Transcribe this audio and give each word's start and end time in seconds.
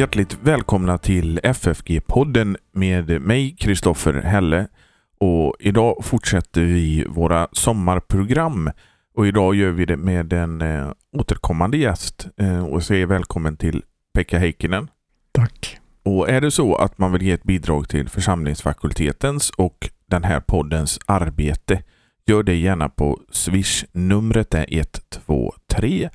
hjärtligt 0.00 0.38
välkomna 0.42 0.98
till 0.98 1.40
FFG-podden 1.42 2.56
med 2.72 3.20
mig, 3.20 3.56
Kristoffer 3.58 4.12
Helle. 4.12 4.68
Och 5.18 5.56
idag 5.58 6.04
fortsätter 6.04 6.60
vi 6.60 7.04
våra 7.08 7.48
sommarprogram. 7.52 8.70
Och 9.14 9.26
idag 9.26 9.54
gör 9.54 9.70
vi 9.70 9.84
det 9.84 9.96
med 9.96 10.32
en 10.32 10.60
eh, 10.62 10.92
återkommande 11.12 11.76
gäst 11.76 12.28
eh, 12.36 12.66
och 12.66 12.82
säger 12.82 13.06
välkommen 13.06 13.56
till 13.56 13.82
Pekka 14.14 14.38
Heikkinen. 14.38 14.88
Tack. 15.32 15.78
Och 16.02 16.30
är 16.30 16.40
det 16.40 16.50
så 16.50 16.76
att 16.76 16.98
man 16.98 17.12
vill 17.12 17.22
ge 17.22 17.32
ett 17.32 17.44
bidrag 17.44 17.88
till 17.88 18.08
församlingsfakultetens 18.08 19.50
och 19.50 19.90
den 20.06 20.24
här 20.24 20.40
poddens 20.40 20.98
arbete, 21.06 21.82
gör 22.26 22.42
det 22.42 22.54
gärna 22.54 22.88
på 22.88 23.20
Swish. 23.30 23.84
Numret 23.92 24.54
är 24.54 24.66
123 24.70 26.10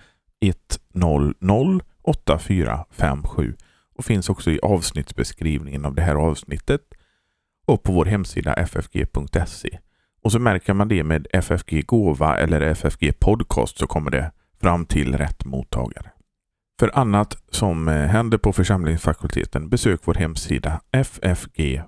100 0.94 1.80
8457 2.02 3.55
och 3.98 4.05
finns 4.05 4.30
också 4.30 4.52
i 4.52 4.59
avsnittsbeskrivningen 4.63 5.85
av 5.85 5.95
det 5.95 6.02
här 6.02 6.16
avsnittet 6.16 6.81
och 7.66 7.84
på 7.84 7.94
vår 7.94 8.05
hemsida 8.05 8.54
ffg.se. 8.54 9.80
Och 10.21 10.31
så 10.31 10.40
märker 10.40 10.73
man 10.73 10.88
det 10.88 11.04
med 11.04 11.27
FFG 11.34 11.85
Gåva 11.85 12.38
eller 12.38 12.62
FFG 12.62 13.20
Podcast 13.20 13.77
så 13.77 13.88
kommer 13.88 14.12
det 14.12 14.31
fram 14.62 14.85
till 14.85 15.18
rätt 15.18 15.45
mottagare. 15.45 16.12
För 16.80 16.91
annat 16.94 17.38
som 17.49 17.88
eh, 17.88 17.94
händer 17.94 18.38
på 18.38 18.54
församlingsfakulteten 18.54 19.70
besök 19.70 20.02
vår 20.04 20.13
hemsida 20.13 20.82
ffg.se. 20.91 21.88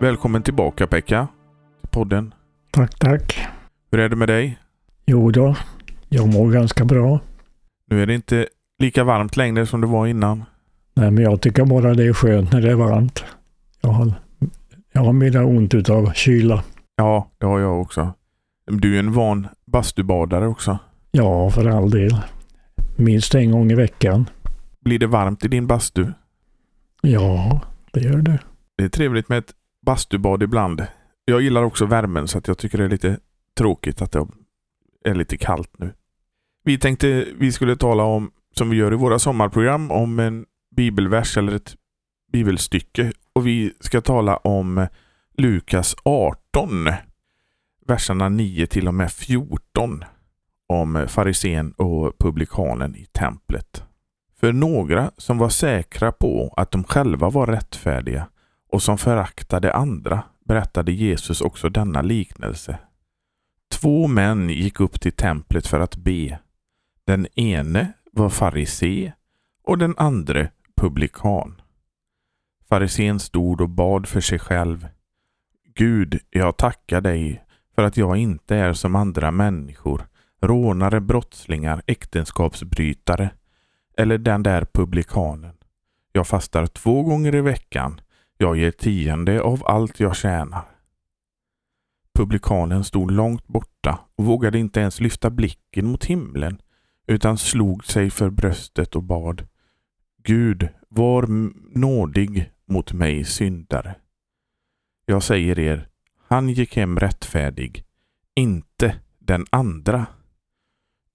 Välkommen 0.00 0.42
tillbaka 0.42 0.86
Pekka 0.86 1.28
till 1.80 1.90
podden. 1.90 2.34
Tack, 2.70 2.98
tack. 2.98 3.48
Hur 3.94 4.00
är 4.00 4.08
det 4.08 4.16
med 4.16 4.28
dig? 4.28 4.58
Jo 5.06 5.30
då, 5.30 5.56
jag 6.08 6.28
mår 6.28 6.50
ganska 6.50 6.84
bra. 6.84 7.20
Nu 7.90 8.02
är 8.02 8.06
det 8.06 8.14
inte 8.14 8.46
lika 8.78 9.04
varmt 9.04 9.36
längre 9.36 9.66
som 9.66 9.80
det 9.80 9.86
var 9.86 10.06
innan. 10.06 10.44
Nej, 10.94 11.10
men 11.10 11.24
jag 11.24 11.40
tycker 11.40 11.64
bara 11.64 11.94
det 11.94 12.04
är 12.04 12.12
skönt 12.12 12.52
när 12.52 12.60
det 12.60 12.70
är 12.70 12.74
varmt. 12.74 13.24
Jag 13.80 13.90
har, 13.90 14.12
jag 14.92 15.00
har 15.00 15.12
mer 15.12 15.44
ont 15.44 15.74
utav 15.74 16.12
kyla. 16.12 16.64
Ja, 16.96 17.30
det 17.38 17.46
har 17.46 17.60
jag 17.60 17.80
också. 17.80 18.12
Du 18.66 18.94
är 18.94 18.98
en 18.98 19.12
van 19.12 19.46
bastubadare 19.66 20.46
också. 20.46 20.78
Ja, 21.10 21.50
för 21.50 21.66
all 21.66 21.90
del. 21.90 22.16
Minst 22.96 23.34
en 23.34 23.50
gång 23.50 23.70
i 23.70 23.74
veckan. 23.74 24.28
Blir 24.80 24.98
det 24.98 25.06
varmt 25.06 25.44
i 25.44 25.48
din 25.48 25.66
bastu? 25.66 26.06
Ja, 27.02 27.60
det 27.92 28.00
gör 28.00 28.18
det. 28.18 28.38
Det 28.76 28.84
är 28.84 28.88
trevligt 28.88 29.28
med 29.28 29.38
ett 29.38 29.52
bastubad 29.86 30.42
ibland. 30.42 30.86
Jag 31.24 31.40
gillar 31.40 31.62
också 31.62 31.86
värmen 31.86 32.28
så 32.28 32.38
att 32.38 32.48
jag 32.48 32.58
tycker 32.58 32.78
det 32.78 32.84
är 32.84 32.88
lite 32.88 33.18
tråkigt 33.54 34.02
att 34.02 34.12
det 34.12 34.26
är 35.04 35.14
lite 35.14 35.36
kallt 35.36 35.78
nu. 35.78 35.92
Vi 36.64 36.78
tänkte 36.78 37.26
vi 37.38 37.52
skulle 37.52 37.76
tala 37.76 38.02
om, 38.02 38.30
som 38.56 38.70
vi 38.70 38.76
gör 38.76 38.92
i 38.92 38.96
våra 38.96 39.18
sommarprogram, 39.18 39.90
om 39.90 40.18
en 40.18 40.46
bibelvers 40.76 41.36
eller 41.36 41.52
ett 41.52 41.76
bibelstycke. 42.32 43.12
Och 43.32 43.46
vi 43.46 43.72
ska 43.80 44.00
tala 44.00 44.36
om 44.36 44.86
Lukas 45.36 45.96
18, 46.04 46.88
verserna 47.86 48.28
9 48.28 48.66
till 48.66 48.88
och 48.88 48.94
med 48.94 49.12
14 49.12 50.04
om 50.66 51.06
farisén 51.08 51.72
och 51.72 52.18
publikanen 52.18 52.96
i 52.96 53.04
templet. 53.04 53.84
För 54.40 54.52
några 54.52 55.10
som 55.16 55.38
var 55.38 55.48
säkra 55.48 56.12
på 56.12 56.54
att 56.56 56.70
de 56.70 56.84
själva 56.84 57.30
var 57.30 57.46
rättfärdiga 57.46 58.28
och 58.70 58.82
som 58.82 58.98
föraktade 58.98 59.72
andra 59.72 60.22
berättade 60.44 60.92
Jesus 60.92 61.40
också 61.40 61.68
denna 61.68 62.02
liknelse. 62.02 62.78
Två 63.80 64.06
män 64.06 64.48
gick 64.48 64.80
upp 64.80 65.00
till 65.00 65.12
templet 65.12 65.66
för 65.66 65.80
att 65.80 65.96
be. 65.96 66.38
Den 67.06 67.26
ene 67.34 67.92
var 68.12 68.28
farisé 68.28 69.12
och 69.64 69.78
den 69.78 69.94
andra 69.96 70.48
publikan. 70.76 71.60
Farisén 72.68 73.20
stod 73.20 73.60
och 73.60 73.68
bad 73.68 74.08
för 74.08 74.20
sig 74.20 74.38
själv. 74.38 74.88
Gud, 75.74 76.20
jag 76.30 76.56
tackar 76.56 77.00
dig 77.00 77.44
för 77.74 77.82
att 77.82 77.96
jag 77.96 78.16
inte 78.16 78.56
är 78.56 78.72
som 78.72 78.96
andra 78.96 79.30
människor, 79.30 80.06
rånare, 80.42 81.00
brottslingar, 81.00 81.82
äktenskapsbrytare 81.86 83.30
eller 83.96 84.18
den 84.18 84.42
där 84.42 84.66
publikanen. 84.72 85.54
Jag 86.12 86.26
fastar 86.26 86.66
två 86.66 87.02
gånger 87.02 87.34
i 87.34 87.40
veckan. 87.40 88.00
Jag 88.38 88.56
ger 88.56 88.70
tionde 88.70 89.40
av 89.42 89.62
allt 89.66 90.00
jag 90.00 90.16
tjänar. 90.16 90.73
Publikanen 92.14 92.84
stod 92.84 93.10
långt 93.10 93.46
borta 93.46 94.00
och 94.16 94.24
vågade 94.24 94.58
inte 94.58 94.80
ens 94.80 95.00
lyfta 95.00 95.30
blicken 95.30 95.86
mot 95.86 96.04
himlen 96.04 96.58
utan 97.06 97.38
slog 97.38 97.84
sig 97.84 98.10
för 98.10 98.30
bröstet 98.30 98.96
och 98.96 99.02
bad 99.02 99.46
Gud, 100.22 100.68
var 100.88 101.26
nådig 101.78 102.50
mot 102.66 102.92
mig 102.92 103.24
syndare. 103.24 103.94
Jag 105.06 105.22
säger 105.22 105.58
er, 105.58 105.88
han 106.26 106.48
gick 106.48 106.76
hem 106.76 106.98
rättfärdig, 106.98 107.84
inte 108.34 108.96
den 109.18 109.46
andra. 109.50 110.06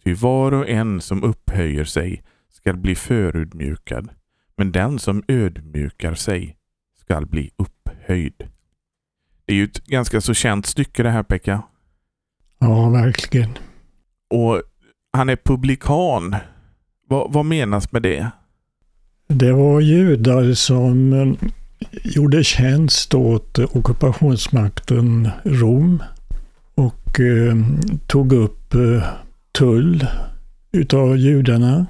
Ty 0.03 0.13
var 0.13 0.51
och 0.51 0.69
en 0.69 1.01
som 1.01 1.23
upphöjer 1.23 1.83
sig 1.83 2.23
skall 2.49 2.77
bli 2.77 2.95
förödmjukad, 2.95 4.09
men 4.57 4.71
den 4.71 4.99
som 4.99 5.23
ödmjukar 5.27 6.13
sig 6.13 6.57
skall 6.95 7.25
bli 7.25 7.51
upphöjd. 7.57 8.49
Det 9.49 9.53
är 9.53 9.57
ju 9.57 9.63
ett 9.63 9.85
ganska 9.85 10.21
så 10.21 10.33
känt 10.33 10.65
stycke 10.65 11.03
det 11.03 11.09
här 11.09 11.23
Pekka. 11.23 11.61
Ja, 12.59 12.89
verkligen. 12.89 13.49
Och 14.29 14.61
han 15.13 15.29
är 15.29 15.35
publikan. 15.35 16.35
Vad, 17.07 17.33
vad 17.33 17.45
menas 17.45 17.91
med 17.91 18.01
det? 18.01 18.31
Det 19.27 19.51
var 19.53 19.81
judar 19.81 20.53
som 20.53 21.13
eh, 21.13 21.49
gjorde 22.03 22.43
tjänst 22.43 23.13
åt 23.13 23.59
ockupationsmakten 23.59 25.29
Rom 25.43 26.03
och 26.75 27.19
eh, 27.19 27.55
tog 28.07 28.33
upp 28.33 28.73
eh, 28.73 29.03
tull 29.51 30.07
utav 30.71 31.17
judarna. 31.17 31.85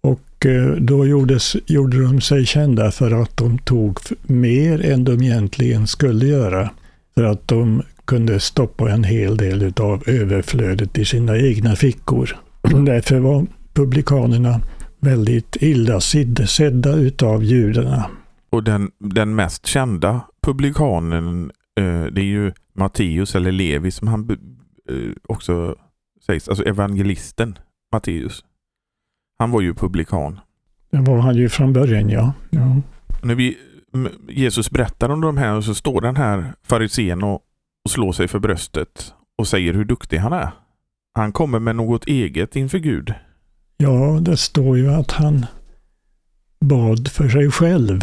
Och 0.00 0.46
eh, 0.46 0.72
då 0.72 1.06
gjordes, 1.06 1.56
gjorde 1.66 2.02
de 2.02 2.20
sig 2.20 2.46
kända 2.46 2.90
för 2.90 3.22
att 3.22 3.36
de 3.36 3.58
tog 3.58 3.98
mer 4.22 4.84
än 4.92 5.04
de 5.04 5.22
egentligen 5.22 5.86
skulle 5.86 6.26
göra. 6.26 6.70
För 7.14 7.24
att 7.24 7.48
de 7.48 7.82
kunde 8.04 8.40
stoppa 8.40 8.90
en 8.90 9.04
hel 9.04 9.36
del 9.36 9.62
utav 9.62 10.02
överflödet 10.06 10.98
i 10.98 11.04
sina 11.04 11.36
egna 11.36 11.76
fickor. 11.76 12.36
Därför 12.86 13.18
var 13.18 13.46
publikanerna 13.74 14.60
väldigt 15.00 15.56
illa 15.60 16.00
sedda 16.00 16.94
utav 16.94 17.44
judarna. 17.44 18.10
Och 18.50 18.64
den, 18.64 18.90
den 18.98 19.34
mest 19.34 19.66
kända 19.66 20.20
publikanen 20.42 21.50
eh, 21.80 22.04
det 22.04 22.20
är 22.20 22.24
ju 22.24 22.52
Matteus 22.74 23.34
eller 23.34 23.52
Levi 23.52 23.90
som 23.90 24.08
han 24.08 24.30
eh, 24.30 24.96
också 25.28 25.76
sägs, 26.26 26.48
alltså 26.48 26.64
evangelisten 26.64 27.58
Matteus. 27.92 28.44
Han 29.38 29.50
var 29.50 29.60
ju 29.60 29.74
publikan. 29.74 30.40
Det 30.90 31.00
var 31.00 31.18
han 31.18 31.36
ju 31.36 31.48
från 31.48 31.72
början, 31.72 32.10
ja. 32.10 32.32
ja. 32.50 32.76
När 33.22 33.34
vi, 33.34 33.58
Jesus 34.28 34.70
berättar 34.70 35.08
om 35.08 35.20
de 35.20 35.36
här 35.36 35.56
och 35.56 35.64
så 35.64 35.74
står 35.74 36.00
den 36.00 36.16
här 36.16 36.52
farisén 36.62 37.22
och, 37.22 37.40
och 37.84 37.90
slår 37.90 38.12
sig 38.12 38.28
för 38.28 38.38
bröstet 38.38 39.12
och 39.38 39.48
säger 39.48 39.74
hur 39.74 39.84
duktig 39.84 40.18
han 40.18 40.32
är. 40.32 40.50
Han 41.14 41.32
kommer 41.32 41.58
med 41.58 41.76
något 41.76 42.06
eget 42.06 42.56
inför 42.56 42.78
Gud. 42.78 43.14
Ja, 43.76 44.18
det 44.20 44.36
står 44.36 44.78
ju 44.78 44.92
att 44.92 45.10
han 45.10 45.46
bad 46.60 47.08
för 47.08 47.28
sig 47.28 47.50
själv. 47.50 48.00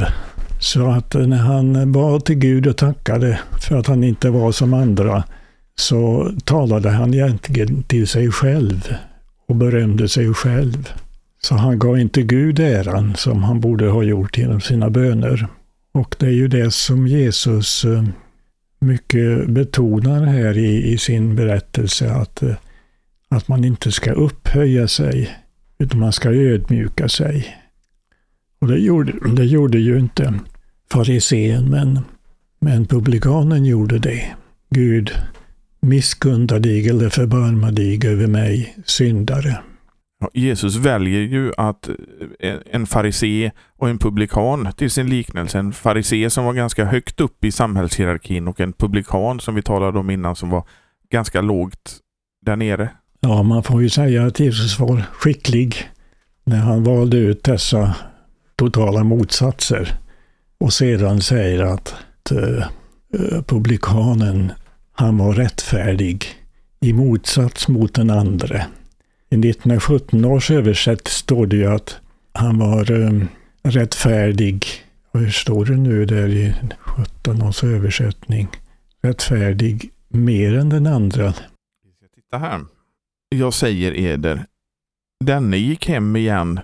Så 0.60 0.88
att 0.88 1.14
när 1.14 1.38
han 1.38 1.92
bad 1.92 2.25
till 2.25 2.36
Gud 2.36 2.68
och 2.68 2.78
tackade 2.78 3.40
för 3.68 3.78
att 3.78 3.88
han 3.88 4.04
inte 4.04 4.30
var 4.30 4.52
som 4.52 4.74
andra 4.74 5.24
så 5.75 6.31
talade 6.46 6.90
han 6.90 7.14
egentligen 7.14 7.84
till 7.84 8.08
sig 8.08 8.31
själv 8.31 8.96
och 9.48 9.56
berömde 9.56 10.10
sig 10.10 10.34
själv. 10.34 10.90
Så 11.42 11.56
han 11.56 11.80
gav 11.80 12.00
inte 12.00 12.22
Gud 12.22 12.60
äran 12.60 13.16
som 13.16 13.44
han 13.44 13.60
borde 13.60 13.88
ha 13.90 14.04
gjort 14.04 14.38
genom 14.38 14.62
sina 14.62 14.90
böner. 14.90 15.48
Och 16.00 16.16
det 16.19 16.25
är 16.25 16.31
ju 16.31 16.48
det 16.48 16.72
som 16.72 17.07
Jesus 17.07 17.86
eh, 17.86 18.04
mycket 18.80 19.50
betonar 19.50 20.25
här 20.25 20.57
i, 20.57 20.92
i 20.94 20.98
sin 20.98 21.36
berättelse, 21.36 22.12
att, 22.12 22.44
eh, 22.44 22.56
att 23.30 23.48
man 23.48 23.66
inte 23.66 23.92
ska 23.92 24.12
upphöja 24.12 24.88
sig, 24.88 25.30
utan 25.80 26.00
man 26.00 26.13
ska 26.13 26.30
ödmjuka 26.30 27.10
sig. 27.10 27.57
Och 28.62 28.68
det 28.68 28.78
gjorde, 28.78 29.13
det 29.36 29.46
gjorde 29.46 29.80
ju 29.80 30.00
inte 30.00 30.34
farisén, 30.92 31.69
men, 31.69 32.00
men 32.60 32.86
publikanen 32.86 33.66
gjorde 33.66 34.00
det. 34.00 34.36
Gud, 34.69 35.12
misskunda 35.81 36.60
dig 36.60 36.90
eller 36.90 37.10
förbarma 37.10 37.72
dig 37.72 38.00
över 38.06 38.28
mig, 38.28 38.75
syndare. 38.86 39.60
Jesus 40.33 40.75
väljer 40.75 41.21
ju 41.21 41.51
att 41.57 41.89
eh, 42.39 42.56
en 42.71 42.86
farisé 42.86 43.51
och 43.77 43.89
en 43.89 43.98
publikan 43.98 44.71
till 44.77 44.92
sin 44.92 45.10
liknelse. 45.10 45.60
En 45.60 45.74
farisé 45.74 46.30
som 46.30 46.45
var 46.45 46.54
ganska 46.54 46.86
högt 46.86 47.21
upp 47.21 47.45
i 47.45 47.51
samhällshierarkin 47.51 48.48
och 48.48 48.60
en 48.60 48.74
publikan 48.74 49.39
som 49.39 49.56
vi 49.56 49.62
talade 49.62 50.00
om 50.00 50.10
innan 50.10 50.36
som 50.36 50.50
var 50.50 50.63
ganska 51.12 51.42
lågt 51.42 51.98
där 52.45 52.56
nere. 52.56 52.89
Ja, 53.19 53.44
man 53.44 53.63
får 53.63 53.81
ju 53.81 53.89
säga 53.89 54.25
att 54.25 54.39
Jesus 54.39 54.80
var 54.80 55.04
skicklig 55.13 55.75
när 56.44 56.57
han 56.57 56.83
valde 56.83 57.18
ut 57.18 57.44
dessa 57.44 57.95
totala 58.56 59.04
motsatser 59.04 60.00
och 60.60 60.74
sedan 60.74 61.21
säger 61.21 61.63
att 61.63 61.95
uh, 62.31 62.63
publikanen, 63.48 64.51
han 64.92 65.18
var 65.18 65.33
rättfärdig 65.33 66.25
i 66.81 66.94
motsats 66.94 67.68
mot 67.68 67.94
den 67.94 68.10
andra. 68.10 68.66
I 69.31 69.36
1917 69.36 70.26
års 70.26 70.52
översätt 70.52 71.08
står 71.08 71.46
det 71.46 71.56
ju 71.56 71.66
att 71.66 71.98
han 72.34 72.60
var 72.60 72.92
um, 72.92 73.28
rättfärdig. 73.64 74.66
Och 75.12 75.20
hur 75.20 75.30
står 75.30 75.66
det 75.66 75.78
nu 75.78 76.06
där 76.06 76.28
i 76.28 76.54
17 76.80 77.42
års 77.42 77.64
översättning? 77.64 78.48
Rättfärdig 79.02 79.92
mer 80.08 80.54
än 80.54 80.70
den 80.70 80.88
andra. 80.88 81.34
Titta 82.16 82.38
här. 82.38 82.62
Jag 83.30 83.54
säger 83.54 83.98
eder, 83.98 84.46
denne 85.26 85.58
gick 85.58 85.88
hem 85.88 86.16
igen 86.16 86.60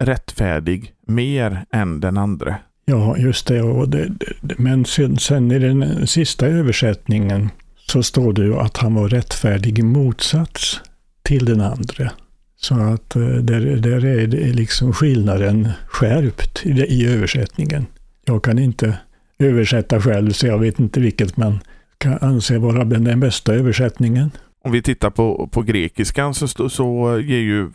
rättfärdig 0.00 0.92
mer 1.06 1.64
än 1.70 2.00
den 2.00 2.16
andra. 2.18 2.56
Ja, 2.84 3.16
just 3.16 3.46
det. 3.46 3.62
Och 3.62 3.88
det, 3.88 4.08
det 4.40 4.58
men 4.58 4.84
sen, 4.84 5.18
sen, 5.18 5.52
i 5.52 5.58
den 5.58 6.06
sista 6.06 6.46
översättningen 6.46 7.50
så 7.76 8.02
står 8.02 8.32
det 8.32 8.44
ju 8.44 8.58
att 8.58 8.76
han 8.76 8.94
var 8.94 9.08
rättfärdig 9.08 9.78
i 9.78 9.82
motsats 9.82 10.80
till 11.22 11.44
den 11.44 11.60
andra. 11.60 12.10
Så 12.56 12.74
att 12.74 13.16
eh, 13.16 13.22
där, 13.22 13.60
där 13.60 14.04
är 14.04 14.26
det 14.26 14.52
liksom 14.52 14.92
skillnaden 14.92 15.68
skärpt 15.86 16.66
i, 16.66 16.70
i 16.70 17.06
översättningen. 17.06 17.86
Jag 18.24 18.44
kan 18.44 18.58
inte 18.58 18.98
översätta 19.38 20.00
själv 20.00 20.30
så 20.30 20.46
jag 20.46 20.58
vet 20.58 20.80
inte 20.80 21.00
vilket 21.00 21.36
man 21.36 21.58
kan 21.98 22.18
anse 22.20 22.58
vara 22.58 22.84
den 22.84 23.20
bästa 23.20 23.54
översättningen. 23.54 24.30
Om 24.64 24.72
vi 24.72 24.82
tittar 24.82 25.10
på, 25.10 25.48
på 25.52 25.62
grekiskan 25.62 26.34
så, 26.34 26.68
så 26.68 27.18
ger 27.20 27.38
ju 27.38 27.70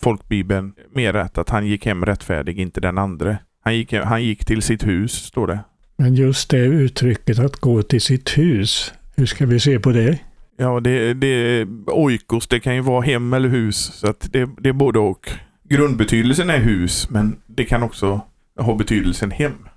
folkbibeln 0.00 0.72
mer 0.94 1.12
rätt 1.12 1.38
att 1.38 1.48
han 1.48 1.66
gick 1.66 1.86
hem 1.86 2.04
rättfärdig, 2.04 2.58
inte 2.58 2.80
den 2.80 2.98
andra. 2.98 3.36
Han 3.64 3.76
gick, 3.76 3.92
han 3.92 4.24
gick 4.24 4.44
till 4.44 4.62
sitt 4.62 4.86
hus, 4.86 5.12
står 5.12 5.46
det. 5.46 5.58
Men 5.96 6.14
just 6.14 6.50
det 6.50 6.58
uttrycket 6.58 7.38
att 7.38 7.56
gå 7.56 7.82
till 7.82 8.00
sitt 8.00 8.38
hus, 8.38 8.92
hur 9.16 9.26
ska 9.26 9.46
vi 9.46 9.60
se 9.60 9.78
på 9.78 9.92
det? 9.92 10.18
Ja, 10.56 10.80
det, 10.80 11.14
det 11.14 11.66
oikos, 11.86 12.48
det 12.48 12.60
kan 12.60 12.74
ju 12.74 12.80
vara 12.80 13.00
hem 13.00 13.32
eller 13.32 13.48
hus. 13.48 13.76
Så 13.76 14.10
att 14.10 14.32
det, 14.32 14.48
det 14.58 14.68
är 14.68 14.72
både 14.72 14.98
och. 14.98 15.30
Grundbetydelsen 15.64 16.50
är 16.50 16.58
hus, 16.58 17.10
men 17.10 17.36
det 17.46 17.64
kan 17.64 17.82
också 17.82 18.20
ha 18.58 18.74
betydelsen 18.74 19.30
hem. 19.30 19.68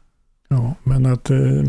Ja, 0.47 0.75
men 0.83 1.05
att... 1.05 1.29
Eh, 1.29 1.63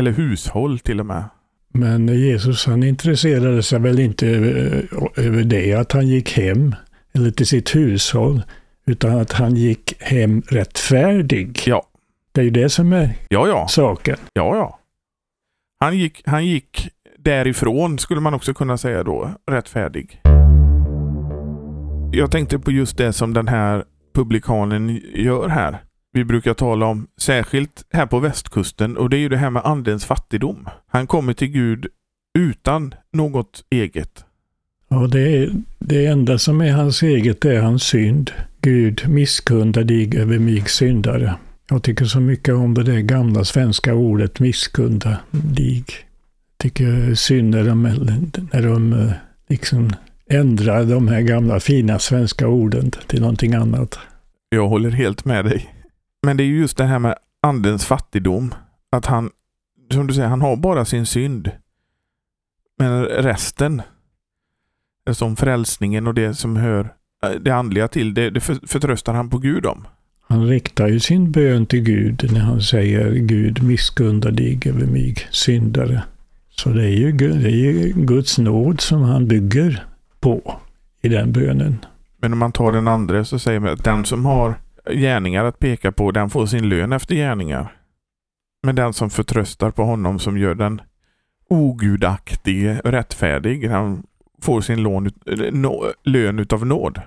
eller 0.00 0.10
hushåll 0.10 0.78
till 0.78 1.00
och 1.00 1.06
med. 1.06 1.24
Men 1.68 2.08
Jesus 2.08 2.66
han 2.66 2.82
intresserade 2.82 3.62
sig 3.62 3.80
väl 3.80 3.98
inte 3.98 4.26
över, 4.26 4.88
över 5.16 5.44
det, 5.44 5.74
att 5.74 5.92
han 5.92 6.06
gick 6.08 6.32
hem 6.32 6.74
eller 7.12 7.30
till 7.30 7.46
sitt 7.46 7.74
hushåll, 7.74 8.42
utan 8.86 9.18
att 9.18 9.32
han 9.32 9.56
gick 9.56 10.02
hem 10.02 10.42
rättfärdig. 10.48 11.62
Ja. 11.66 11.86
Det 12.32 12.40
är 12.40 12.44
ju 12.44 12.50
det 12.50 12.68
som 12.68 12.92
är 12.92 13.14
ja, 13.28 13.48
ja. 13.48 13.68
saken. 13.68 14.16
Ja, 14.32 14.56
ja. 14.56 14.78
Han 15.80 15.98
gick, 15.98 16.22
han 16.26 16.46
gick 16.46 16.88
därifrån, 17.26 17.98
skulle 17.98 18.20
man 18.20 18.34
också 18.34 18.54
kunna 18.54 18.76
säga 18.76 19.02
då, 19.02 19.30
rättfärdig. 19.50 20.20
Jag 22.12 22.30
tänkte 22.30 22.58
på 22.58 22.70
just 22.70 22.96
det 22.96 23.12
som 23.12 23.34
den 23.34 23.48
här 23.48 23.84
publikanen 24.14 25.00
gör 25.14 25.48
här. 25.48 25.78
Vi 26.12 26.24
brukar 26.24 26.54
tala 26.54 26.86
om, 26.86 27.06
särskilt 27.20 27.84
här 27.92 28.06
på 28.06 28.18
västkusten, 28.18 28.96
och 28.96 29.10
det 29.10 29.16
är 29.16 29.18
ju 29.18 29.28
det 29.28 29.36
här 29.36 29.50
med 29.50 29.62
andens 29.64 30.04
fattigdom. 30.04 30.68
Han 30.88 31.06
kommer 31.06 31.32
till 31.32 31.48
Gud 31.48 31.86
utan 32.38 32.94
något 33.12 33.64
eget. 33.70 34.24
Ja, 34.88 35.06
det, 35.06 35.36
är, 35.36 35.50
det 35.78 36.06
enda 36.06 36.38
som 36.38 36.60
är 36.60 36.72
hans 36.72 37.02
eget 37.02 37.44
är 37.44 37.60
hans 37.60 37.82
synd. 37.82 38.30
Gud 38.60 39.08
misskunda 39.08 39.82
dig 39.82 40.18
över 40.18 40.38
mig 40.38 40.64
syndare. 40.66 41.34
Jag 41.70 41.82
tycker 41.82 42.04
så 42.04 42.20
mycket 42.20 42.54
om 42.54 42.74
det 42.74 42.82
där 42.82 43.00
gamla 43.00 43.44
svenska 43.44 43.94
ordet 43.94 44.40
misskunda 44.40 45.18
dig. 45.30 45.84
Tycker 46.58 47.14
synd 47.14 47.50
när 47.50 47.64
de, 47.64 47.82
när 48.52 48.62
de 48.62 48.92
eh, 48.92 49.12
liksom 49.48 49.92
ändrar 50.30 50.84
de 50.84 51.08
här 51.08 51.20
gamla 51.20 51.60
fina 51.60 51.98
svenska 51.98 52.48
orden 52.48 52.90
till 52.90 53.20
någonting 53.20 53.54
annat. 53.54 53.98
Jag 54.48 54.68
håller 54.68 54.90
helt 54.90 55.24
med 55.24 55.44
dig. 55.44 55.74
Men 56.22 56.36
det 56.36 56.42
är 56.42 56.46
just 56.46 56.76
det 56.76 56.84
här 56.84 56.98
med 56.98 57.14
andens 57.42 57.84
fattigdom. 57.84 58.54
Att 58.90 59.06
han, 59.06 59.30
som 59.92 60.06
du 60.06 60.14
säger, 60.14 60.28
han 60.28 60.40
har 60.40 60.56
bara 60.56 60.84
sin 60.84 61.06
synd. 61.06 61.50
Men 62.78 63.04
resten, 63.04 63.82
som 65.12 65.36
frälsningen 65.36 66.06
och 66.06 66.14
det 66.14 66.34
som 66.34 66.56
hör 66.56 66.92
eh, 67.24 67.30
det 67.30 67.50
andliga 67.50 67.88
till, 67.88 68.14
det, 68.14 68.30
det 68.30 68.40
förtröstar 68.40 69.14
han 69.14 69.30
på 69.30 69.38
Gud 69.38 69.66
om. 69.66 69.86
Han 70.28 70.46
riktar 70.46 70.88
ju 70.88 71.00
sin 71.00 71.32
bön 71.32 71.66
till 71.66 71.82
Gud 71.82 72.32
när 72.32 72.40
han 72.40 72.60
säger 72.60 73.12
Gud 73.12 73.62
misskunda 73.62 74.30
dig 74.30 74.60
över 74.66 74.86
mig, 74.86 75.16
syndare. 75.30 76.02
Så 76.62 76.68
det 76.68 76.84
är, 76.84 76.90
ju, 76.90 77.12
det 77.12 77.48
är 77.48 77.50
ju 77.50 77.92
Guds 77.96 78.38
nåd 78.38 78.80
som 78.80 79.02
han 79.02 79.28
bygger 79.28 79.86
på 80.20 80.60
i 81.02 81.08
den 81.08 81.32
bönen. 81.32 81.84
Men 82.20 82.32
om 82.32 82.38
man 82.38 82.52
tar 82.52 82.72
den 82.72 82.88
andra 82.88 83.24
så 83.24 83.38
säger 83.38 83.60
man 83.60 83.72
att 83.72 83.84
den 83.84 84.04
som 84.04 84.24
har 84.24 84.54
gärningar 84.90 85.44
att 85.44 85.58
peka 85.58 85.92
på, 85.92 86.10
den 86.10 86.30
får 86.30 86.46
sin 86.46 86.68
lön 86.68 86.92
efter 86.92 87.14
gärningar. 87.14 87.72
Men 88.62 88.74
den 88.74 88.92
som 88.92 89.10
förtröstar 89.10 89.70
på 89.70 89.84
honom 89.84 90.18
som 90.18 90.38
gör 90.38 90.54
den 90.54 90.80
ogudaktige 91.48 92.80
rättfärdig, 92.84 93.68
han 93.68 94.02
får 94.42 94.60
sin 94.60 94.82
lån, 94.82 95.10
lön 96.04 96.38
utav 96.38 96.66
nåd. 96.66 97.00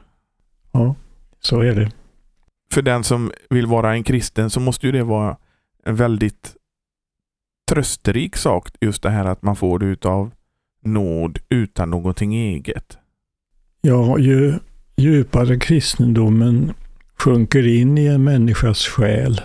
Ja, 0.72 0.96
så 1.40 1.60
är 1.62 1.76
det. 1.76 1.92
För 2.72 2.82
den 2.82 3.04
som 3.04 3.32
vill 3.50 3.66
vara 3.66 3.94
en 3.94 4.04
kristen 4.04 4.50
så 4.50 4.60
måste 4.60 4.86
ju 4.86 4.92
det 4.92 5.04
vara 5.04 5.38
en 5.86 5.96
väldigt 5.96 6.56
trösterik 7.70 8.36
sak, 8.36 8.68
just 8.82 9.04
det 9.04 9.10
här 9.10 9.26
att 9.26 9.42
man 9.42 9.56
får 9.56 9.80
det 9.80 9.86
utav 9.86 10.32
nåd 10.84 11.40
utan 11.50 11.90
någonting 11.90 12.36
eget. 12.36 12.98
Ja, 13.82 14.20
ju 14.20 14.54
djupare 14.96 15.60
kristendomen 15.60 16.74
sjunker 17.16 17.68
in 17.68 17.98
i 17.98 18.06
en 18.06 18.24
människas 18.24 18.86
själ, 18.86 19.42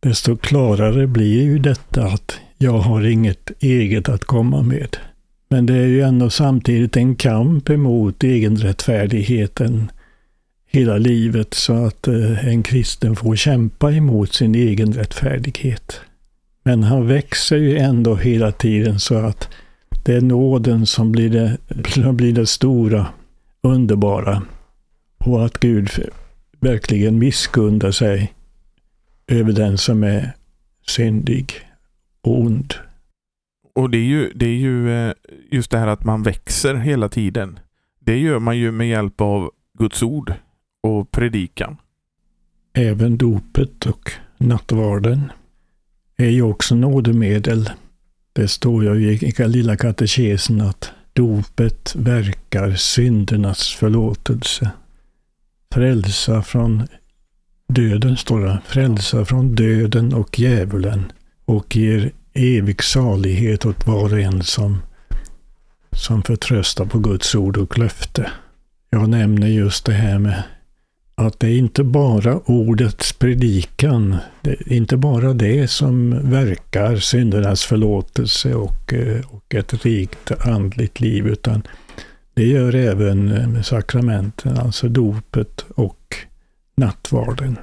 desto 0.00 0.36
klarare 0.36 1.06
blir 1.06 1.42
ju 1.42 1.58
detta 1.58 2.04
att 2.04 2.38
jag 2.58 2.78
har 2.78 3.06
inget 3.06 3.50
eget 3.62 4.08
att 4.08 4.24
komma 4.24 4.62
med. 4.62 4.96
Men 5.48 5.66
det 5.66 5.74
är 5.74 5.86
ju 5.86 6.02
ändå 6.02 6.30
samtidigt 6.30 6.96
en 6.96 7.16
kamp 7.16 7.70
emot 7.70 8.24
egenrättfärdigheten 8.24 9.90
hela 10.66 10.98
livet 10.98 11.54
så 11.54 11.72
att 11.86 12.08
eh, 12.08 12.48
en 12.48 12.62
kristen 12.62 13.16
får 13.16 13.36
kämpa 13.36 13.92
emot 13.92 14.32
sin 14.32 14.54
egen 14.54 14.92
rättfärdighet. 14.92 16.00
Men 16.62 16.82
han 16.82 17.06
växer 17.06 17.56
ju 17.56 17.78
ändå 17.78 18.14
hela 18.14 18.52
tiden 18.52 19.00
så 19.00 19.14
att 19.14 19.48
det 20.04 20.14
är 20.14 20.20
nåden 20.20 20.86
som 20.86 21.12
blir 21.12 21.30
det, 21.30 21.58
blir 22.12 22.32
det 22.32 22.46
stora, 22.46 23.06
underbara. 23.62 24.42
Och 25.18 25.44
att 25.44 25.58
Gud 25.58 25.90
verkligen 26.60 27.18
misskundar 27.18 27.90
sig 27.90 28.32
över 29.26 29.52
den 29.52 29.78
som 29.78 30.04
är 30.04 30.32
syndig 30.86 31.52
och 32.20 32.40
ond. 32.40 32.74
Och 33.74 33.90
det 33.90 33.98
är 33.98 34.04
ju, 34.04 34.32
det 34.34 34.46
är 34.46 34.56
ju 34.56 34.90
eh, 34.90 35.12
just 35.50 35.70
det 35.70 35.78
här 35.78 35.86
att 35.86 36.04
man 36.04 36.22
växer 36.22 36.74
hela 36.74 37.08
tiden. 37.08 37.58
Det 37.98 38.18
gör 38.18 38.38
man 38.38 38.58
ju 38.58 38.72
med 38.72 38.88
hjälp 38.88 39.20
av 39.20 39.50
Guds 39.78 40.02
ord 40.02 40.34
och 40.82 41.10
predikan. 41.10 41.76
Även 42.72 43.16
dopet 43.16 43.86
och 43.86 44.12
nattvarden 44.38 45.32
är 46.22 46.30
ju 46.30 46.42
också 46.42 46.74
nådemedel. 46.74 47.70
Det 48.32 48.48
står 48.48 48.84
ju 48.84 49.12
i 49.12 49.48
lilla 49.48 49.76
katekesen 49.76 50.60
att 50.60 50.90
dopet 51.12 51.94
verkar 51.96 52.74
syndernas 52.74 53.68
förlåtelse. 53.68 54.70
Frälsa 55.74 56.42
från 56.42 56.86
döden, 57.68 58.16
står 58.16 58.40
det. 58.40 58.60
Frälsa 58.66 59.24
från 59.24 59.54
döden 59.54 60.14
och 60.14 60.38
djävulen 60.38 61.12
och 61.44 61.76
ger 61.76 62.10
evig 62.32 62.82
salighet 62.82 63.66
åt 63.66 63.86
var 63.86 64.12
och 64.12 64.20
en 64.20 64.42
som, 64.42 64.82
som 65.92 66.22
förtröstar 66.22 66.84
på 66.84 66.98
Guds 66.98 67.34
ord 67.34 67.56
och 67.56 67.78
löfte. 67.78 68.30
Jag 68.90 69.08
nämner 69.08 69.46
just 69.46 69.84
det 69.84 69.92
här 69.92 70.18
med 70.18 70.42
att 71.26 71.40
det 71.40 71.46
är 71.46 71.58
inte 71.58 71.84
bara 71.84 72.38
ordets 72.38 73.12
predikan, 73.12 74.16
det 74.40 74.50
är 74.50 74.72
inte 74.72 74.96
bara 74.96 75.32
det 75.32 75.68
som 75.70 76.30
verkar 76.30 76.96
syndernas 76.96 77.64
förlåtelse 77.64 78.54
och, 78.54 78.92
eh, 78.92 79.20
och 79.30 79.54
ett 79.54 79.84
rikt 79.84 80.46
andligt 80.46 81.00
liv, 81.00 81.26
utan 81.26 81.62
det 82.34 82.44
gör 82.44 82.74
även 82.74 83.32
eh, 83.56 83.62
sakramenten, 83.62 84.58
alltså 84.58 84.88
dopet 84.88 85.64
och 85.74 86.16
nattvarden. 86.76 87.58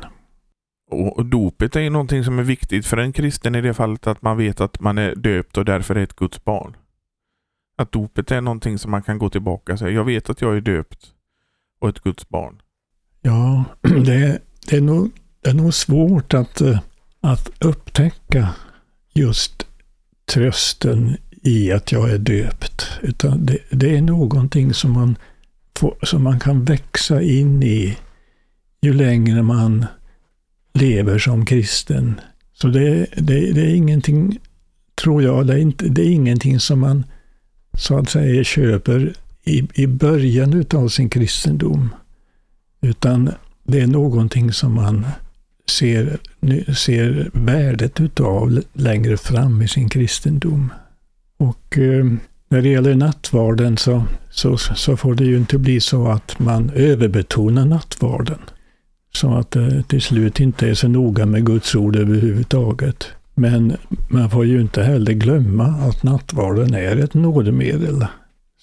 Och 0.92 1.26
dopet 1.26 1.76
är 1.76 1.80
ju 1.80 1.90
någonting 1.90 2.24
som 2.24 2.40
är 2.40 2.44
viktigt 2.44 2.86
för 2.86 2.98
en 2.98 3.14
kristen 3.14 3.56
i 3.56 3.62
det 3.62 3.74
fallet 3.74 4.08
att 4.08 4.22
man 4.22 4.38
vet 4.38 4.62
att 4.62 4.80
man 4.80 4.98
är 4.98 5.16
döpt 5.16 5.58
och 5.58 5.66
därför 5.66 5.96
är 5.96 6.04
ett 6.04 6.16
Guds 6.16 6.44
barn. 6.44 6.76
Att 7.78 7.92
dopet 7.92 8.32
är 8.32 8.42
någonting 8.42 8.78
som 8.80 8.92
man 8.92 9.04
kan 9.04 9.18
gå 9.18 9.30
tillbaka 9.30 9.74
och 9.74 9.80
säga, 9.80 9.92
jag 9.92 10.04
vet 10.04 10.30
att 10.30 10.42
jag 10.42 10.58
är 10.58 10.62
döpt 10.62 11.14
och 11.80 11.90
ett 11.90 12.00
Guds 12.00 12.30
barn. 12.30 12.62
Ja, 13.22 13.64
det, 13.82 14.40
det, 14.70 14.78
är, 14.78 14.82
nog, 14.82 15.12
det 15.42 15.50
är 15.50 15.54
nog 15.54 15.74
svårt 15.74 16.34
att, 16.34 16.62
eh, 16.62 16.80
att 17.22 17.52
upptäcka 17.60 18.50
just 19.14 19.66
trösten 20.34 21.18
i 21.44 21.72
att 21.72 21.92
jag 21.92 22.10
är 22.10 22.18
döpt. 22.18 22.88
Utan 23.02 23.46
det, 23.46 23.58
det 23.70 23.98
är 23.98 24.02
någonting 24.02 24.74
som 24.74 24.92
man, 24.92 25.16
får, 25.80 25.98
som 26.04 26.24
man 26.24 26.40
kan 26.40 26.66
växa 26.66 27.22
in 27.22 27.64
i 27.64 27.98
ju 28.82 28.94
längre 28.94 29.44
man 29.44 29.86
lever 30.74 31.20
som 31.20 31.46
kristen. 31.46 32.22
Så 32.54 32.68
det, 32.68 33.06
det, 33.18 33.54
det 33.54 33.62
är 33.62 33.76
ingenting, 33.76 34.40
tror 35.02 35.24
jag, 35.24 35.48
det 35.48 35.54
är, 35.54 35.58
inte, 35.58 35.86
det 35.86 36.02
är 36.02 36.12
ingenting 36.12 36.60
som 36.60 36.80
man 36.80 37.04
så 37.74 37.98
att 37.98 38.10
säga 38.10 38.44
köper 38.44 39.14
i, 39.44 39.68
i 39.74 39.88
början 39.88 40.66
av 40.74 40.88
sin 40.88 41.10
kristendom. 41.10 41.90
Utan 42.82 43.32
det 43.64 43.80
är 43.80 43.88
någonting 43.88 44.54
som 44.54 44.74
man 44.74 45.06
ser, 45.70 46.20
ser 46.74 47.30
värdet 47.34 48.02
utav 48.02 48.62
längre 48.74 49.18
fram 49.18 49.62
i 49.62 49.68
sin 49.68 49.90
kristendom. 49.90 50.74
Och 51.38 51.78
eh, 51.78 52.06
när 52.50 52.62
det 52.62 52.70
gäller 52.70 52.96
nattvarden 52.96 53.78
så, 53.78 54.04
så, 54.30 54.58
så 54.58 54.98
får 54.98 55.16
det 55.16 55.26
ju 55.26 55.38
inte 55.38 55.58
bli 55.58 55.80
så 55.80 56.08
att 56.08 56.40
man 56.40 56.70
överbetonar 56.70 57.66
nattvarden. 57.66 58.40
Så 59.14 59.34
att 59.34 59.52
det 59.52 59.84
till 59.84 60.02
slut 60.02 60.40
inte 60.40 60.70
är 60.70 60.74
så 60.74 60.88
noga 60.88 61.26
med 61.26 61.46
Guds 61.46 61.76
ord 61.76 61.96
överhuvudtaget. 61.96 63.08
Men 63.36 63.78
man 64.10 64.30
får 64.30 64.46
ju 64.46 64.62
inte 64.62 64.84
heller 64.84 65.14
glömma 65.14 65.66
att 65.66 66.04
nattvarden 66.04 66.74
är 66.74 66.98
ett 66.98 67.14
nådemedel. 67.14 68.06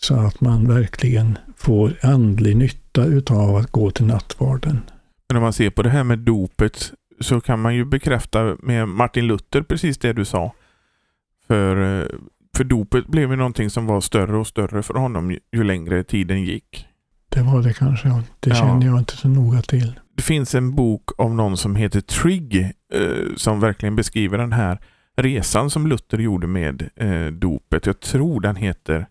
Så 0.00 0.15
att 0.15 0.41
man 0.41 0.69
verkligen 0.69 1.38
får 1.57 1.93
andlig 2.03 2.57
nytta 2.57 3.05
utav 3.05 3.57
att 3.57 3.71
gå 3.71 3.91
till 3.91 4.07
nattvarden. 4.07 4.81
Men 5.29 5.37
om 5.37 5.43
man 5.43 5.53
ser 5.53 5.71
på 5.71 5.83
det 5.83 5.91
här 5.91 6.05
med 6.05 6.19
dopet 6.19 6.93
så 7.21 7.41
kan 7.41 7.61
man 7.61 7.75
ju 7.75 7.85
bekräfta 7.85 8.57
med 8.62 8.88
Martin 8.88 9.26
Luther 9.26 9.62
precis 9.62 9.99
det 9.99 10.12
du 10.12 10.25
sa. 10.25 10.53
För, 11.47 12.00
eh, 12.00 12.07
för 12.57 12.65
dopet 12.65 13.07
blev 13.07 13.31
ju 13.31 13.37
någonting 13.37 13.71
som 13.71 13.87
var 13.87 14.00
större 14.00 14.37
och 14.37 14.47
större 14.47 14.83
för 14.83 14.95
honom 14.95 15.31
ju, 15.31 15.38
ju 15.53 15.65
längre 15.65 16.05
tiden 16.05 16.45
gick. 16.45 16.87
Det 17.29 17.43
var 17.43 17.62
det 17.62 17.75
kanske. 17.75 18.23
Det 18.41 18.55
känner 18.55 18.87
ja. 18.87 18.93
jag 18.93 18.99
inte 18.99 19.17
så 19.17 19.29
noga 19.29 19.62
till. 19.62 20.00
Det 20.17 20.23
finns 20.23 20.55
en 20.55 20.75
bok 20.75 21.11
av 21.19 21.35
någon 21.35 21.57
som 21.57 21.76
heter 21.76 22.00
Trigg 22.00 22.57
eh, 22.93 23.35
som 23.37 23.61
verkligen 23.61 23.97
beskriver 23.97 24.38
den 24.38 24.53
här 24.53 24.79
resan 25.17 25.71
som 25.71 25.87
Luther 25.87 26.19
gjorde 26.19 26.47
med 26.47 26.88
eh, 26.97 27.26
dopet. 27.26 27.87
Jag 27.87 28.00
tror 28.00 28.41
den 28.41 28.57
heter 28.57 29.07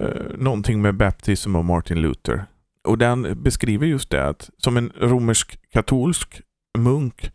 eh, 0.00 0.38
någonting 0.38 0.82
med 0.82 0.96
Baptism 0.96 1.56
och 1.56 1.64
Martin 1.64 2.00
Luther. 2.00 2.44
Och 2.84 2.98
den 2.98 3.42
beskriver 3.42 3.86
just 3.86 4.10
det 4.10 4.28
att 4.28 4.50
som 4.58 4.76
en 4.76 4.92
romersk 5.00 5.58
katolsk 5.72 6.40
munk 6.78 7.30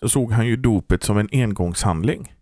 så 0.00 0.08
såg 0.08 0.32
han 0.32 0.46
ju 0.46 0.56
dopet 0.56 1.02
som 1.02 1.18
en 1.18 1.28
engångshandling. 1.32 2.32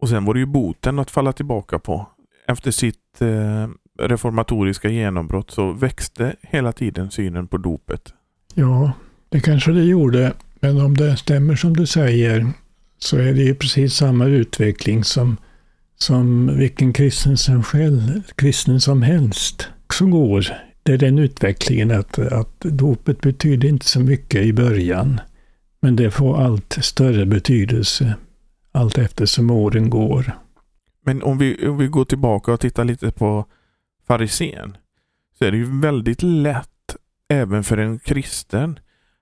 Och 0.00 0.08
sen 0.08 0.24
var 0.24 0.34
det 0.34 0.40
ju 0.40 0.46
boten 0.46 0.98
att 0.98 1.10
falla 1.10 1.32
tillbaka 1.32 1.78
på. 1.78 2.06
Efter 2.46 2.70
sitt 2.70 3.20
eh, 3.20 3.68
reformatoriska 3.98 4.88
genombrott 4.88 5.50
så 5.50 5.72
växte 5.72 6.36
hela 6.42 6.72
tiden 6.72 7.10
synen 7.10 7.46
på 7.46 7.56
dopet. 7.56 8.14
Ja, 8.54 8.92
det 9.28 9.40
kanske 9.40 9.72
det 9.72 9.84
gjorde. 9.84 10.32
Men 10.60 10.80
om 10.80 10.96
det 10.96 11.16
stämmer 11.16 11.56
som 11.56 11.76
du 11.76 11.86
säger 11.86 12.46
så 12.98 13.16
är 13.16 13.32
det 13.32 13.42
ju 13.42 13.54
precis 13.54 13.94
samma 13.94 14.24
utveckling 14.24 15.04
som, 15.04 15.36
som 16.02 16.56
vilken 16.58 16.92
kristen 16.92 17.36
som, 17.36 17.62
själv, 17.62 18.22
kristen 18.34 18.80
som 18.80 19.02
helst 19.02 19.68
som 19.92 20.10
går. 20.10 20.46
Det 20.82 20.92
är 20.92 20.98
den 20.98 21.18
utvecklingen 21.18 21.90
att, 21.90 22.18
att 22.18 22.60
dopet 22.60 23.20
betyder 23.20 23.68
inte 23.68 23.86
så 23.86 24.00
mycket 24.00 24.42
i 24.42 24.52
början. 24.52 25.20
Men 25.82 25.96
det 25.96 26.10
får 26.10 26.40
allt 26.40 26.78
större 26.80 27.26
betydelse 27.26 28.14
allt 28.72 28.98
eftersom 28.98 29.50
åren 29.50 29.90
går. 29.90 30.32
Men 31.04 31.22
om 31.22 31.38
vi, 31.38 31.68
om 31.68 31.78
vi 31.78 31.86
går 31.86 32.04
tillbaka 32.04 32.52
och 32.52 32.60
tittar 32.60 32.84
lite 32.84 33.10
på 33.10 33.44
farisén 34.06 34.76
så 35.38 35.44
är 35.44 35.50
det 35.50 35.56
ju 35.56 35.80
väldigt 35.80 36.22
lätt 36.22 36.96
även 37.28 37.64
för 37.64 37.78
en 37.78 37.98
kristen 37.98 38.78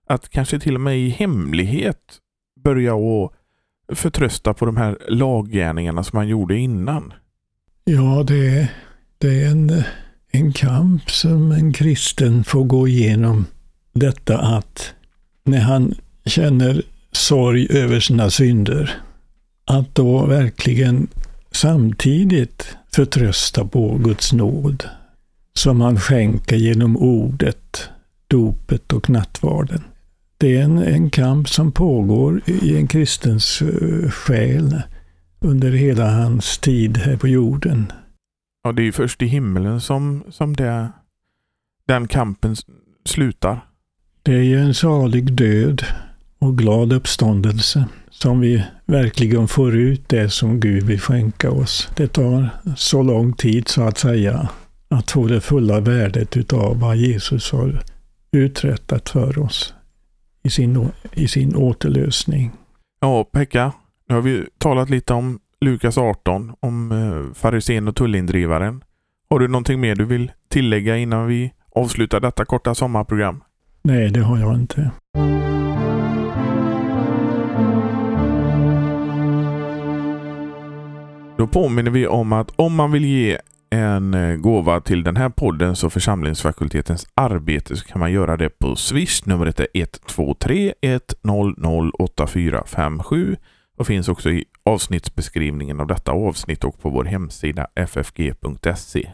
att 0.06 0.28
kanske 0.28 0.58
till 0.61 0.75
och 0.75 0.80
med 0.80 0.99
i 0.99 1.08
hemlighet 1.08 2.18
börja 2.64 2.92
att 2.92 3.32
förtrösta 3.95 4.54
på 4.54 4.66
de 4.66 4.76
här 4.76 4.99
laggärningarna 5.09 6.04
som 6.04 6.16
han 6.16 6.28
gjorde 6.28 6.57
innan. 6.57 7.12
Ja, 7.85 8.25
det, 8.26 8.68
det 9.18 9.42
är 9.42 9.50
en, 9.50 9.83
en 10.33 10.52
kamp 10.52 11.11
som 11.11 11.52
en 11.52 11.73
kristen 11.73 12.45
får 12.45 12.64
gå 12.64 12.88
igenom. 12.88 13.47
Detta 13.92 14.38
att 14.38 14.95
när 15.45 15.61
han 15.61 15.95
känner 16.25 16.83
sorg 17.12 17.66
över 17.71 18.00
sina 18.00 18.30
synder, 18.30 18.95
att 19.64 19.95
då 19.95 20.26
verkligen 20.26 21.09
samtidigt 21.50 22.76
förtrösta 22.92 23.64
på 23.64 23.99
Guds 23.99 24.33
nåd 24.33 24.85
som 25.54 25.80
han 25.80 26.00
skänker 26.00 26.57
genom 26.57 26.97
ordet, 26.97 27.88
dopet 28.28 28.92
och 28.92 29.11
nattvarden. 29.11 29.85
Det 30.40 30.57
är 30.57 30.62
en, 30.62 30.78
en 30.78 31.11
kamp 31.11 31.49
som 31.49 31.73
pågår 31.73 32.40
i 32.47 32.76
en 32.76 32.87
kristens 32.87 33.62
uh, 33.62 34.11
själ 34.11 34.83
under 35.40 35.73
hela 35.73 36.11
hans 36.11 36.59
tid 36.59 36.97
här 36.97 37.16
på 37.16 37.28
jorden. 37.28 37.92
Ja, 38.64 38.73
det 38.73 38.83
är 38.83 38.92
först 38.92 39.23
i 39.23 39.26
himmelen 39.26 39.80
som, 39.80 40.25
som 40.30 40.57
det, 40.57 40.88
den 41.87 42.09
kampen 42.09 42.57
slutar. 43.04 43.61
Det 44.23 44.33
är 44.33 44.42
ju 44.42 44.59
en 44.61 44.75
salig 44.75 45.33
död 45.33 45.83
och 46.38 46.59
glad 46.59 46.92
uppståndelse 46.92 47.85
som 48.11 48.40
vi 48.40 48.64
verkligen 48.87 49.49
får 49.49 49.76
ut 49.76 50.09
det 50.09 50.30
som 50.30 50.61
Gud 50.61 50.83
vill 50.83 51.00
skänka 51.00 51.50
oss. 51.50 51.88
Det 51.97 52.09
tar 52.09 52.49
så 52.76 53.02
lång 53.02 53.33
tid 53.33 53.68
så 53.68 53.83
att 53.83 53.99
säga 53.99 54.49
att 54.88 55.11
få 55.11 55.26
det 55.26 55.40
fulla 55.40 55.80
värdet 55.80 56.37
utav 56.37 56.80
vad 56.80 56.97
Jesus 56.97 57.52
har 57.52 57.83
uträttat 58.33 59.09
för 59.09 59.38
oss 59.38 59.75
i 60.42 60.50
sin, 60.50 60.90
i 61.12 61.28
sin 61.28 61.57
återlösning. 61.57 62.50
Ja, 63.00 63.25
Pekka, 63.25 63.73
nu 64.09 64.14
har 64.14 64.23
vi 64.23 64.47
talat 64.59 64.90
lite 64.90 65.14
om 65.14 65.38
Lukas 65.61 65.99
18, 65.99 66.52
om 66.61 66.92
eh, 66.92 67.35
farisén 67.35 67.88
och 67.88 67.97
tullindrivaren. 67.97 68.85
Har 69.30 69.38
du 69.38 69.49
någonting 69.49 69.80
mer 69.80 69.95
du 69.95 70.04
vill 70.04 70.33
tillägga 70.49 70.97
innan 70.97 71.26
vi 71.26 71.52
avslutar 71.75 72.21
detta 72.21 72.45
korta 72.45 72.75
sommarprogram? 72.75 73.42
Nej, 73.83 74.11
det 74.11 74.21
har 74.21 74.38
jag 74.38 74.54
inte. 74.54 74.90
Då 81.38 81.47
påminner 81.47 81.90
vi 81.90 82.07
om 82.07 82.33
att 82.33 82.50
om 82.57 82.75
man 82.75 82.92
vill 82.92 83.04
ge 83.04 83.38
en 83.78 84.14
eh, 84.14 84.37
gåva 84.37 84.80
till 84.80 85.04
den 85.04 85.16
här 85.16 85.28
podden, 85.28 85.70
och 85.85 85.92
församlingsfakultetens 85.92 87.06
arbete 87.14 87.76
så 87.76 87.85
kan 87.85 88.00
man 88.00 88.12
göra 88.12 88.37
det 88.37 88.49
på 88.49 88.76
Swish. 88.76 89.26
Numret 89.26 89.61
är 89.61 89.68
123 89.75 90.75
100 90.82 91.90
8457 91.99 93.37
och 93.78 93.87
finns 93.87 94.08
också 94.08 94.30
i 94.30 94.44
avsnittsbeskrivningen 94.64 95.80
av 95.80 95.87
detta 95.87 96.12
avsnitt 96.12 96.64
och 96.64 96.80
på 96.80 96.90
vår 96.90 97.04
hemsida 97.04 97.66
ffg.se. 97.75 99.11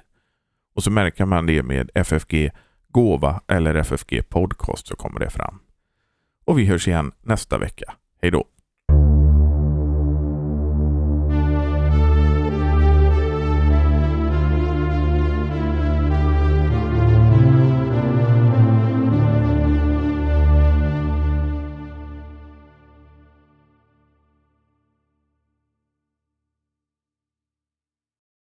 Och 0.75 0.83
så 0.83 0.91
märker 0.91 1.25
man 1.25 1.47
det 1.47 1.63
med 1.63 1.91
FFG 1.95 2.51
gåva 2.89 3.41
eller 3.49 3.75
FFG 3.75 4.29
podcast 4.29 4.87
så 4.87 4.97
kommer 4.97 5.21
det 5.21 5.31
fram. 5.31 5.59
Och 6.45 6.59
vi 6.59 6.67
hörs 6.67 6.89
igen 6.89 7.13
nästa 7.23 7.59
vecka. 7.59 7.95
Hej 8.23 8.31
då! 8.31 8.54